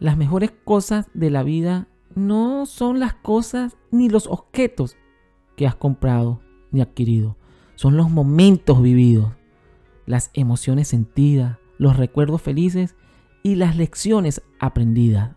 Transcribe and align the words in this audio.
las 0.00 0.16
mejores 0.16 0.50
cosas 0.64 1.08
de 1.12 1.30
la 1.30 1.42
vida 1.42 1.86
no 2.14 2.66
son 2.66 2.98
las 2.98 3.14
cosas 3.14 3.76
ni 3.90 4.08
los 4.08 4.26
objetos 4.26 4.96
que 5.56 5.66
has 5.66 5.76
comprado 5.76 6.40
ni 6.72 6.80
adquirido. 6.80 7.36
Son 7.76 7.96
los 7.96 8.10
momentos 8.10 8.82
vividos, 8.82 9.32
las 10.06 10.30
emociones 10.32 10.88
sentidas, 10.88 11.58
los 11.78 11.98
recuerdos 11.98 12.40
felices 12.40 12.96
y 13.42 13.56
las 13.56 13.76
lecciones 13.76 14.42
aprendidas. 14.58 15.36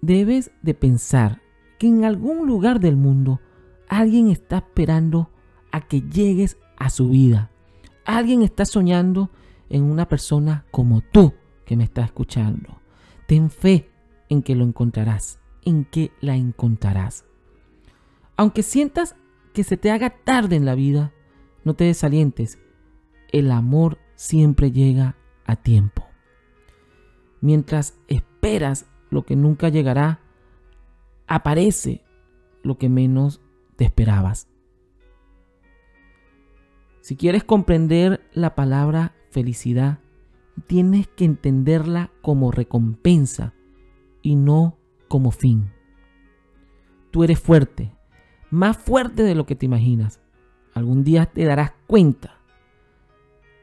Debes 0.00 0.50
de 0.62 0.74
pensar 0.74 1.42
que 1.78 1.88
en 1.88 2.04
algún 2.04 2.46
lugar 2.46 2.80
del 2.80 2.96
mundo 2.96 3.40
alguien 3.88 4.30
está 4.30 4.58
esperando 4.58 5.30
a 5.70 5.82
que 5.82 6.00
llegues 6.00 6.56
a 6.78 6.88
su 6.88 7.10
vida. 7.10 7.50
Alguien 8.06 8.42
está 8.42 8.64
soñando 8.64 9.30
en 9.68 9.84
una 9.84 10.08
persona 10.08 10.64
como 10.70 11.02
tú 11.02 11.34
que 11.72 11.76
me 11.78 11.84
está 11.84 12.04
escuchando. 12.04 12.82
Ten 13.26 13.48
fe 13.48 13.88
en 14.28 14.42
que 14.42 14.54
lo 14.54 14.62
encontrarás, 14.62 15.40
en 15.64 15.86
que 15.86 16.12
la 16.20 16.36
encontrarás. 16.36 17.24
Aunque 18.36 18.62
sientas 18.62 19.16
que 19.54 19.64
se 19.64 19.78
te 19.78 19.90
haga 19.90 20.10
tarde 20.10 20.56
en 20.56 20.66
la 20.66 20.74
vida, 20.74 21.14
no 21.64 21.72
te 21.72 21.84
desalientes. 21.84 22.58
El 23.30 23.50
amor 23.50 23.96
siempre 24.16 24.70
llega 24.70 25.16
a 25.46 25.56
tiempo. 25.56 26.06
Mientras 27.40 27.96
esperas 28.06 28.84
lo 29.08 29.24
que 29.24 29.34
nunca 29.34 29.70
llegará, 29.70 30.20
aparece 31.26 32.04
lo 32.62 32.76
que 32.76 32.90
menos 32.90 33.40
te 33.76 33.86
esperabas. 33.86 34.46
Si 37.00 37.16
quieres 37.16 37.44
comprender 37.44 38.28
la 38.34 38.54
palabra 38.54 39.14
felicidad, 39.30 40.01
tienes 40.66 41.08
que 41.08 41.24
entenderla 41.24 42.10
como 42.22 42.50
recompensa 42.50 43.54
y 44.22 44.36
no 44.36 44.78
como 45.08 45.30
fin. 45.30 45.70
Tú 47.10 47.24
eres 47.24 47.40
fuerte, 47.40 47.92
más 48.50 48.76
fuerte 48.76 49.22
de 49.22 49.34
lo 49.34 49.46
que 49.46 49.56
te 49.56 49.66
imaginas. 49.66 50.20
Algún 50.74 51.04
día 51.04 51.26
te 51.26 51.44
darás 51.44 51.72
cuenta. 51.86 52.38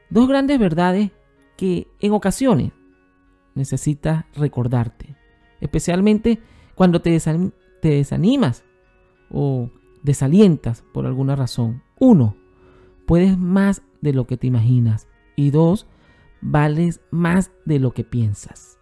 Dos 0.10 0.28
grandes 0.28 0.60
verdades 0.60 1.12
que 1.58 1.88
en 2.00 2.14
ocasiones 2.14 2.72
necesitas 3.56 4.26
recordarte, 4.34 5.16
especialmente 5.60 6.40
cuando 6.76 7.02
te, 7.02 7.20
desanimas 7.82 8.64
o 9.30 9.70
desalientas 10.02 10.84
por 10.94 11.06
alguna 11.06 11.36
razón. 11.36 11.84
Uno, 12.00 12.36
puedes 13.06 13.38
más 13.38 13.82
de 14.02 14.14
lo 14.14 14.26
que 14.26 14.38
te 14.38 14.48
imaginas. 14.48 15.08
Y 15.36 15.52
dos, 15.52 15.88
vales 16.42 17.02
más 17.12 17.52
de 17.66 17.80
lo 17.80 17.92
que 17.92 18.04
piensas. 18.04 18.80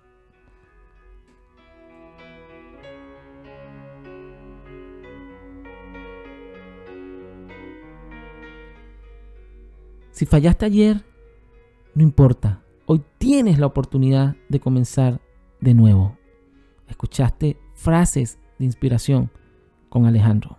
Si 10.12 10.26
fallaste 10.26 10.66
ayer, 10.66 11.06
no 11.94 12.02
importa. 12.02 12.64
Hoy 12.88 13.04
tienes 13.20 13.60
la 13.60 13.68
oportunidad 13.68 14.36
de 14.50 14.60
comenzar 14.60 15.22
de 15.60 15.76
nuevo. 15.76 16.18
Escuchaste 16.88 17.58
frases 17.76 18.40
de 18.58 18.66
inspiración 18.66 19.30
con 19.90 20.06
Alejandro. 20.08 20.58